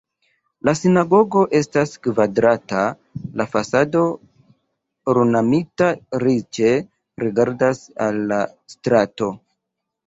La 0.67 0.73
sinagogo 0.77 1.43
estas 1.59 1.93
kvadrata, 2.07 2.81
la 3.41 3.47
fasado 3.53 4.03
ornamita 5.15 5.93
riĉe 6.27 6.75
rigardas 7.27 7.87
al 8.09 8.21
la 8.35 8.43
strato. 8.77 9.33